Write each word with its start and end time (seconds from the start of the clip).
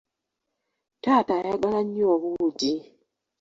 Taata 1.03 1.33
ayagala 1.39 1.79
nnyo 1.85 2.05
obuugi. 2.15 2.73